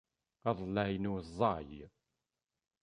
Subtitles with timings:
[0.49, 1.71] Aḍellaɛ-inu ẓẓay.